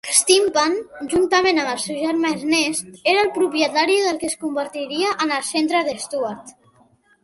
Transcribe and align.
Stypmann, 0.19 0.77
juntament 1.11 1.59
amb 1.63 1.73
el 1.73 1.83
seu 1.83 1.99
germà 2.07 2.33
Ernest, 2.37 2.89
era 3.13 3.23
el 3.27 3.31
propietari 3.39 4.01
del 4.09 4.21
que 4.25 4.31
es 4.33 4.41
convertiria 4.49 5.17
en 5.27 5.39
el 5.41 5.49
centre 5.55 5.89
d'Stuart. 5.93 6.55